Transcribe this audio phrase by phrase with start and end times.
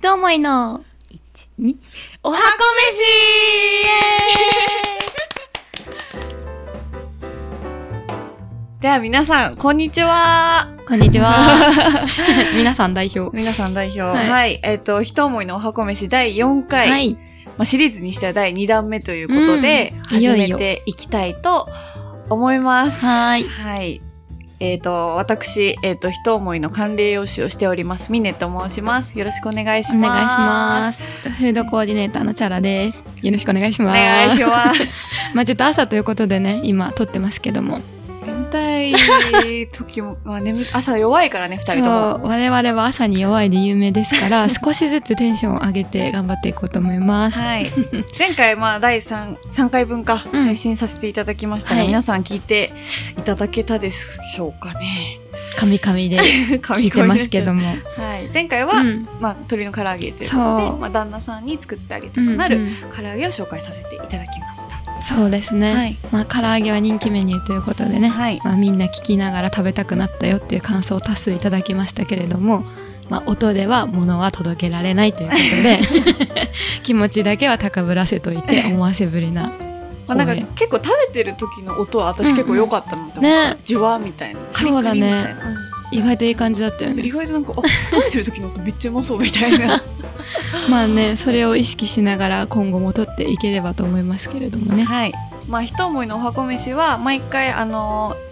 [0.00, 1.76] 一思いの、一、二、
[2.22, 2.42] おはこ
[8.80, 10.70] では皆さん、こんにちは。
[10.78, 12.06] 飯こんにちは。
[12.56, 13.36] 皆さん代表。
[13.36, 14.00] 皆さん代表。
[14.00, 14.14] は。
[14.14, 16.88] はいいえっ、と、一思いのおはこ飯第4回。
[16.88, 17.18] はい。
[17.58, 21.68] まあ、シリーズにしては第2弾目ということで、始めていきたいと
[22.30, 23.04] 思います。
[23.04, 24.00] はいはい。
[24.60, 28.12] えっ、と、私、えっ、と、一思いの管理栄養士をしております。
[28.12, 29.18] ミネと申します。
[29.18, 30.10] よろしくお願いしおます。
[30.10, 31.30] 願いします。
[31.30, 33.02] フードコーディネーターのチャラです。
[33.22, 33.98] よろしくお願いしおます。
[33.98, 34.80] 願いします。
[35.34, 37.80] まあちょっと朝ということでね、今撮ってますけども。
[38.24, 38.92] 眠たい
[39.68, 42.28] 時も、まあ、眠朝弱いからね、 二そう、人とも。
[42.28, 47.38] 我々は朝に弱いで有名ですから、 少しずつテンションを上げて頑張っていこうと思います。
[47.38, 47.70] はい。
[48.18, 52.72] 前回、まあ、第3、3回分か、うん配信させていただきましたが、はい皆さん聞いて
[53.18, 55.20] いただけたでしょうかね。
[55.56, 56.18] カミカミで
[56.58, 57.66] 聞聞いてますけども。
[57.96, 58.28] はい。
[58.32, 64.49] 前回は、うんまあ、鶏の唐揚げということで、そうまあ、旦那さんに作ってあげたうんくなるうん唐揚げを紹介させていただきま。
[65.02, 65.74] そうですね。
[65.74, 65.96] はい。
[66.12, 72.64] まあ唐揚げは人気メニューということでね、はいまあ、みんな聞きながら食べたくなったよっていう感想を多数いただきましたけれども、
[73.08, 75.80] まあ、音では物は届けられないということで
[76.84, 79.52] 気持ちだけは高ぶらせといて思わせぶりな
[80.06, 83.52] まあ、なんか結構食べてる時の音は私結構良かったなって思った。
[83.52, 84.40] ねジュワみたいな。
[84.50, 85.60] そうだねカリみたいな。
[85.92, 87.62] 意外といい感じだったようん 意ね外となんか、あ、
[87.92, 89.82] 食べてる時の音めっちゃうまそうみたいな。
[90.68, 94.84] まあねそれを意識しながら今後も撮っていければと思いますけれどもね。
[94.84, 95.12] はい。
[95.48, 98.30] まあ、一思いのおはこ飯は、毎回、あのー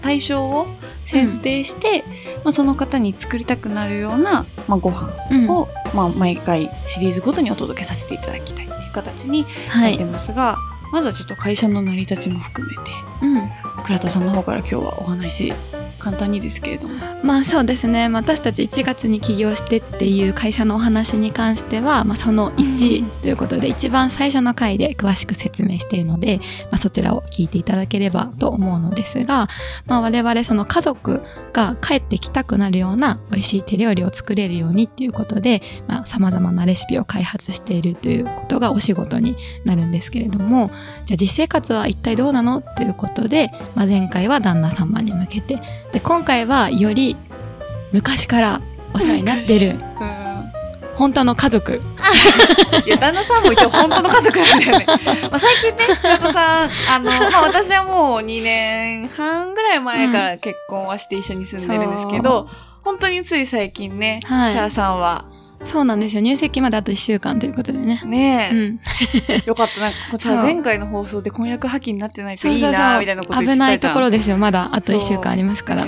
[0.00, 0.66] 対象を
[1.04, 2.04] 選定して、
[2.44, 5.50] まあ、その方に作りたくなるような、まあ、ご飯うん。
[5.50, 10.56] を、まあ、毎回シリーズごとにお届けさせていただきたいっていう形にはいなってますが、
[10.92, 12.80] まずはちょっと会社の成り立ちも含めて、
[13.22, 13.84] うん。
[13.84, 15.52] 倉田さんの方から今日はお話、
[15.98, 16.94] 簡単にですけれども。
[17.22, 18.08] まあそうですね。
[18.08, 26.38] まあ私たち1月に起業してっていう会社のお話に関しては、まあ、その1ということで一番最初の回で詳しく説明しているので、
[26.70, 29.48] まあ、そちらを聞いていただければと思うのですが、
[29.86, 31.22] まあ、我々その家族
[31.52, 35.62] が帰ってきたくなるような美味しい手料理を作れるようにっていうことで
[36.06, 40.70] さまざ、まなレシピを開発しているということがお仕事になるんですけれども
[41.06, 42.60] じゃあ実生活は一体どうなの？
[42.60, 45.60] ということで、まあ、前回は旦那様に向けて
[45.92, 47.16] で今回はより
[47.92, 48.60] 昔から
[48.94, 50.18] お世話になってるうん。
[50.98, 51.80] 本当の家族。
[52.84, 54.86] いや、旦那さんも一応本当の家族なんだよね。
[55.30, 62.48] まあ最近ね、倉田さん、あの、まあ私はもう2年半ぐらい前から結婚はして一緒に住んでるんですけど、
[62.82, 64.52] 本当につい最近ね、はい。
[64.52, 65.24] シャラさんは、
[65.64, 66.22] そうなんですよ。
[66.22, 68.00] 入籍まであと1週間ということでね。
[68.04, 68.80] ねえ、うん。
[69.44, 69.80] よかった。
[69.80, 73.52] なんか、こちら前回の放送で婚約破棄になってないといいな、みたいなこと言って。
[73.52, 74.38] 危ないところですよ。
[74.38, 75.86] まだあと1週間ありますから。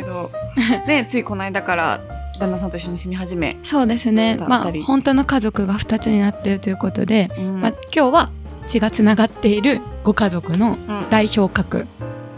[0.86, 2.00] ね、ついこの間から
[2.38, 4.36] 旦那さんと一緒に住み始め、そうですね。
[4.36, 7.60] だまあ本当の家族が2つになっているということで、うん。
[7.60, 8.30] まあ、今日は
[8.66, 11.10] 血がつながっているご家族のうん。
[11.10, 11.86] 代表格。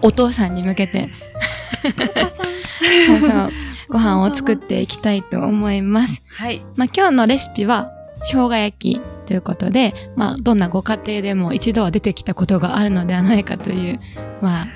[0.03, 1.09] お父さんに向けて。
[1.84, 2.47] お母さん。
[3.06, 3.53] そうそう
[3.92, 6.62] ご飯を作っていきたいと思いますはい。
[6.76, 7.92] まあ、今日のレシピは
[8.25, 14.00] 生姜焼きということで、まあ、どんなご家庭でも一度は出てきたことがあるのではないかという、
[14.41, 14.66] まあ、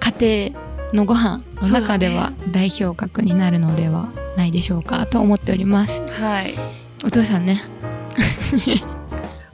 [0.00, 0.62] 家庭
[0.94, 6.00] のご飯の中では代表格になるのではないでしょうかと思っております。
[6.08, 6.54] はい。
[7.04, 7.62] お父さんね。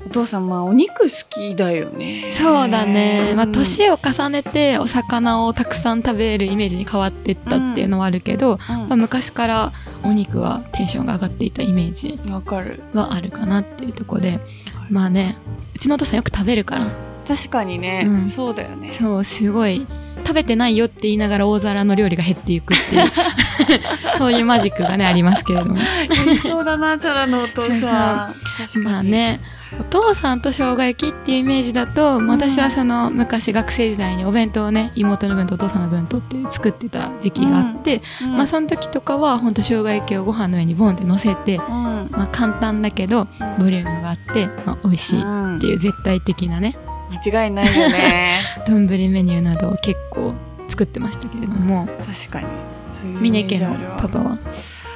[0.08, 2.32] お父さん、まあ、お肉好きだよね。
[2.32, 3.34] そうだね。
[3.36, 12.82] まあ、うん年を重ねてお魚をたくさん食べるイメージに変わっていったっていうのはあるけど、うんまあ、昔からお肉はテンションが上がっていたイメージわかる。
[12.94, 14.40] はあるかなっていうところで、
[14.88, 15.36] まあね、
[15.74, 16.86] うちのお父さんよく食べるから。
[17.26, 18.90] 確かにね、うんそうだよね。
[18.92, 19.86] そう、すごい。
[20.28, 23.06] 食べてないよって言いながら大皿の料理が減っていくっていう、
[24.18, 25.78] そういうマジックがね、ありますけれども。
[26.42, 28.34] そうだな、チャラのお父さ
[28.76, 28.82] ん。
[28.82, 29.02] まあ。
[29.02, 29.40] ね、
[29.80, 42.08] お父さんと生姜焼きっていうイメージだと、まあ私はその昔学生時代にお弁当をね、妹の分とお父さんの分とって作ってた時期があって、うんまあその時とかはほんと生姜焼きをご飯の上にボンって乗せて、うん。
[42.10, 43.28] まあ簡単だけど、
[43.58, 46.76] ボリュームがあって、まあ美味しいっていう絶対的なね、
[47.10, 48.40] 間違いないよね。
[48.66, 50.34] 丼メニューなどを結構
[50.68, 52.46] 作ってましたけれども、確かに。
[52.92, 54.38] そういう峰家のパパは？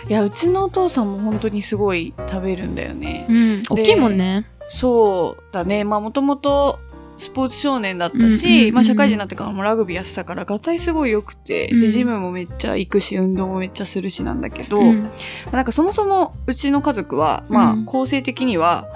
[0.08, 3.26] いや、うちのお父さんも本当にすごい食べるんだよね。
[3.28, 4.46] うん、大きいもんね。
[4.68, 5.84] そうだね。
[5.84, 6.80] まあ、もともと
[7.18, 15.08] スポーツ少年だったし、うんまあ、社会人になってからもラグビーやってたから、ガタイすごい良くて、うんで、ジムもめっちゃ行くし、運動もめっちゃするしなんだけど、うん
[15.52, 18.86] なんかそもそもうちの家族は、まあうん構成的には、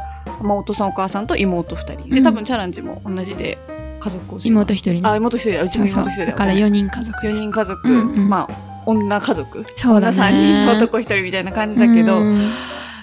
[0.43, 2.09] まあお父さんお母さんと妹二人。
[2.09, 2.25] で、うん。
[2.25, 3.59] 多分チャランジも同じで
[4.01, 4.49] 家族構成。
[4.49, 5.01] 妹一人ね。
[5.05, 5.63] あ、妹一人だ。
[5.63, 6.11] うちもそうそう。
[6.11, 7.19] 妹一人だから4人家族。
[7.19, 7.41] 4です。
[7.41, 8.29] 人家族、うんうん。
[8.29, 9.67] まあ、女家族。
[9.77, 10.17] そうだね。
[10.17, 12.51] 女3人と男一人みたいな感じだけど、うん。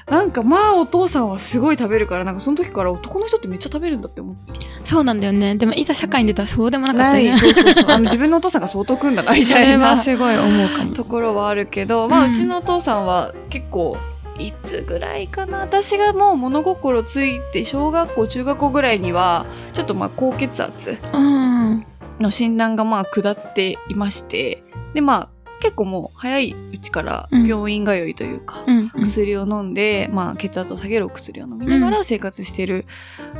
[0.09, 4.53] なんかまあお父さんはすごい食べるからなんかその時から男の人ってめっちゃ食べるんだって思って。
[4.83, 5.55] そうなんだよね。
[5.55, 7.33] でもいざ社会に出たらそうでもなかったね。
[7.33, 7.89] そうそうそう。
[7.89, 9.87] あの自分のお父さんが相当食うんだなみそれたいな。
[9.95, 10.93] はすごい思うかも。
[10.93, 13.97] ところはあるけど、まあ、うんうちのお父さんは結構
[14.39, 15.59] いつぐらいかな？
[15.59, 21.85] 私がもう物心ついて小学校中学校ぐらいにはちょっとまあ高血圧うん
[22.19, 24.63] の診断がまあ下っていまして
[24.93, 27.47] でまあ結構もう早いうちからうん。
[27.47, 28.89] 病院通いというか、うんうん。
[29.03, 32.85] 薬を飲んで、まあ、血圧を下げるお薬を飲みながら生活してる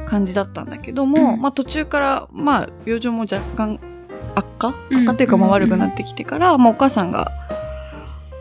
[0.06, 1.42] 感じだったんだけども、うん。
[1.42, 3.78] まあ、途中から、まあ、病状も若干
[4.36, 4.74] 悪化？
[4.90, 5.00] うん。
[5.00, 7.30] 悪化というか、まあ、悪くなってきてから、まあ、お母さんが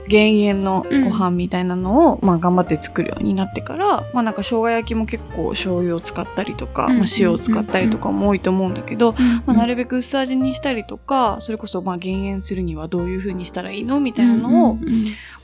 [0.09, 6.99] 減塩のご飯みたいなのを、まあ、頑張って作るようになってから、まあ、なんか生姜焼きも結構醤油を使ったりとか、うん。
[6.99, 9.15] まあ、塩を使ったりとかも多いと思うんだけど、
[9.47, 14.81] まあ、なるるべく薄味にしたりとかそれこそまあ減塩するにはどういう風にしたらいいのみたいなのを、ま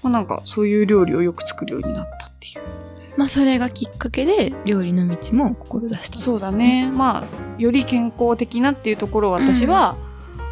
[0.05, 2.63] あ、なんかそういう料理をよく作るようになったっていう。
[3.17, 6.19] まあそれがきっかけで料理の道も志した。
[6.19, 6.89] そうだね。
[6.93, 9.97] まあ、より健康的なっていうところを私は、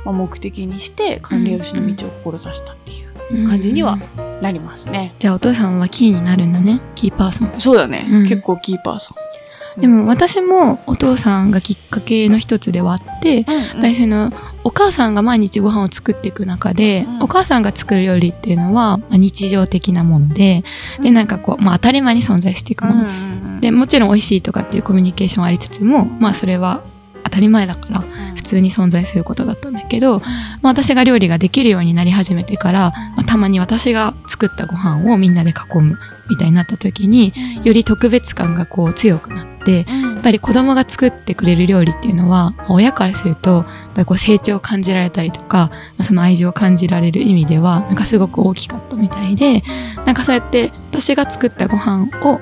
[0.05, 3.06] まあ、目的にして管理栄養士の道を志したっていう
[3.46, 4.26] 感じにはうん。
[4.40, 5.14] なりますね。
[5.19, 6.81] じゃあお父さんはキーになるんだね。
[6.94, 7.55] キーパーソン。
[7.58, 8.06] そうだね。
[8.08, 8.28] うん。
[8.28, 9.81] 結構キーパーソン。
[9.81, 13.44] でも私もお父さんがきっかけの一つではあって、
[13.75, 14.32] うん、最初の
[14.64, 17.23] お母さんが毎日ご飯を作っていく中で、うん。
[17.23, 20.64] お母さんが作る料理っていうのは、まあ日常的なもので、
[21.00, 23.02] で、なんかこう、まあ当たり前に存在していくもの。
[23.02, 26.96] うんうんうん、で、もちろん美味しいとかっていうコミュニケーションありつつも、まあそれは当
[27.37, 28.00] たり前だから、
[28.35, 30.21] 普通に存在することだったんだけど、
[30.62, 35.99] まあ私が料理ができるようになり始めてから、まあたまに私が作ったご飯をみんなで囲む
[36.31, 49.62] みたいになった時に、より特別感がこう強くなって、うん、やっぱり子供が作ってくれる料理っていうのは、親からすると、やっぱりこう成長を感じられたりとか、まあその愛情を感じられる意味では、なんかすごく大きかったみたいで、
[50.06, 52.41] なんかそうやって私が作ったご飯を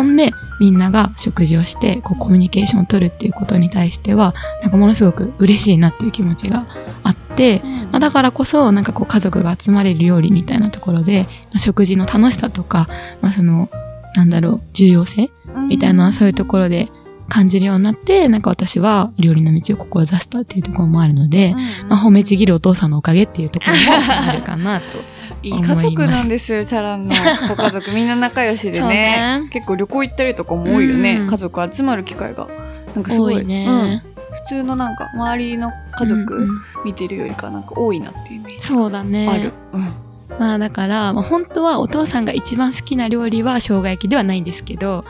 [0.00, 6.66] んでみんなが食事をして、こうコミュニケーションを取るっていうことに対しては、なんかものすごく嬉しいなっていう気持ちが
[7.02, 12.88] あって、まあ、だからこそ、なんかこう家族が集まれる料理みたいなところで、まあ食事の楽しさとか、
[13.22, 13.70] まあその、
[14.14, 15.30] なんだろう、重要性
[15.68, 16.90] みたいなのはそういうところで
[17.30, 21.54] 感じるようになって、なんか私は料理の道を志したっていうところもあるので、
[21.88, 24.98] まあ、褒めちぎるお父さんのおかげっていうところもあるかなと。
[25.42, 27.14] いい家族なんですよ、チャランの
[27.48, 27.92] ご家族。
[27.92, 28.88] みんな仲良しでね。
[29.40, 31.20] ね結構旅行行ったりとかも多いよね。
[31.20, 32.46] うん家族集まる機会が。
[32.94, 33.36] なんかすごい。
[33.36, 33.66] 多いね。
[33.66, 36.48] うん普通のなんか周りの家族うんうん
[36.84, 39.28] 見てるよりかなんか多いなっていうイメージそうだね。
[39.28, 39.52] ある。
[39.72, 39.92] うん
[40.40, 45.04] まあだから、まあ、本当はお父さんが一番好きな料理は生姜焼きではないんですけど、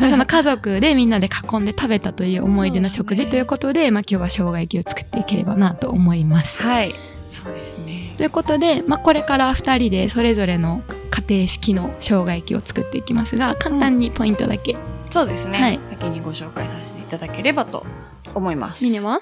[0.00, 6.60] ま あその家族でみんなで囲んで食べたという思い出の食事ということで、まあ今日は生姜焼きを作っていければなと思います。
[6.60, 6.96] はい。
[7.28, 8.12] そうですね。
[8.16, 14.76] ということで、まあ、これから2人でそれぞれの家庭式の生姜焼きを作っていきますが簡単にポイントだけ、
[15.12, 15.58] そうですね。
[15.60, 17.86] はい先にご紹介させていただければと
[18.34, 18.84] 思います。
[18.84, 19.20] ミネは？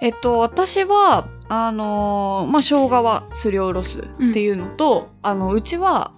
[0.00, 6.12] えっと、私は、あのーまあ、生姜はすりおろすっていうのと、あの、うちは、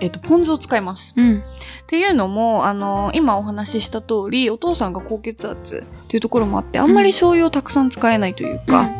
[0.00, 1.14] えっと、ポン酢を使います。
[1.16, 1.38] うん。
[1.38, 1.42] っ
[1.86, 8.90] ていうのも、あの、今お話しした通り、お父さんが高血圧っていうところもあって、あんまり醤油をたくさん使えないというか、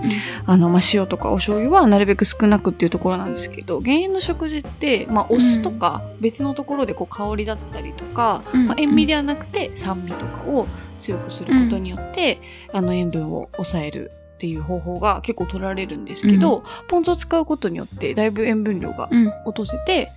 [0.47, 8.67] あの、まあ、塩とかお醤油はなるべく少なくっていうところなんですけど、減塩の食事って、まあ、お酢とか別のところでこう香りだったりとか、うん。
[8.69, 10.67] まあ、塩味ではなくて酸味とかを
[10.99, 12.41] 強くすることによって、
[12.73, 19.33] あの、塩分を抑えるっていう方法が結構取られるんですけど、ポン酢を使うことによってだいぶ塩分量がうん。
[19.45, 20.11] 落とせて、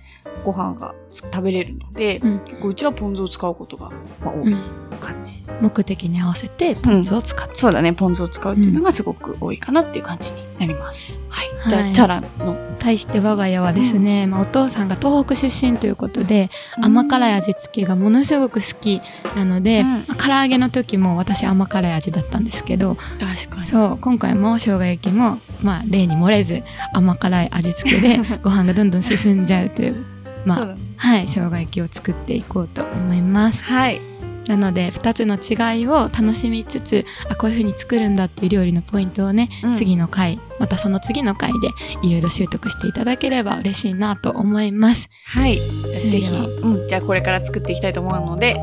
[0.44, 2.38] ご飯が食べれるので、うん。
[2.40, 3.90] 結構うちはポン酢を使うことが、
[4.24, 4.58] まあ、多いうん。
[5.00, 5.42] 感じ。
[5.60, 11.20] 目的に合わせてポン酢を使って、そうだね、ポン酢を使うっていうのがすごく多いかなっていう感じになります。
[11.28, 11.48] はい。
[11.68, 12.56] じゃあ、はいチャランの。
[12.78, 16.50] 対して我が家はですね、まあ、お父さんが東北出身ということで
[16.82, 19.00] 甘辛い味付けがものすごく好き
[19.36, 19.86] なので、うん。
[19.86, 23.66] まあ唐揚げの時も私甘辛い味だったんですけど確かに。
[23.66, 23.98] そう。
[23.98, 26.62] 今回も生姜焼きも、まあ、例に漏れず
[26.92, 30.04] 甘辛い味付けで ご飯がどんどん進んじゃうという
[30.44, 33.64] まあはい、生姜焼きを作っていこうと思います。
[33.64, 34.00] はい。
[34.48, 41.68] なので2つの違いを楽しみつつあこういう風に作るんだっていう料理のポイントをね、うん次の回またその次の回で
[42.02, 45.08] いろいろ習得していただければ嬉しいなと思います。
[45.26, 45.58] はい。
[45.58, 48.56] ぜひ、うん、じゃあこれから作っていきたいと思うので、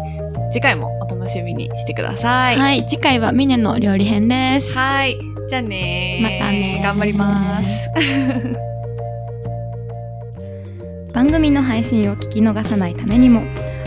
[0.51, 2.57] 次回もお楽しみにしてください。
[2.57, 4.77] はい、次回はミネの料理編です。
[4.77, 5.17] はい。
[5.49, 7.89] じゃあねーまたねー頑張ります。
[11.19, 13.41] 番組の配信を聞き逃さないためにも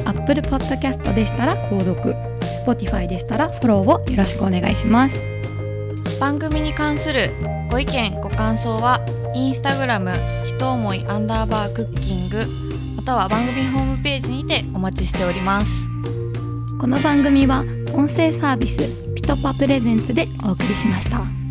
[0.05, 2.15] Apple Podcast でしたら購読
[2.63, 5.23] Spotify でしたらフォローをよろしくお願いします。
[6.21, 7.31] 番組に関する
[7.71, 9.01] ご意見ご感想は
[9.35, 10.13] インスタグラム
[10.45, 12.45] ひと思いアンダーバークッキング
[12.97, 15.89] または番組ホームページにてお待ちしております
[16.79, 18.79] この番組は音声サービス
[19.15, 21.42] ピトパプレゼンツでお送りしました。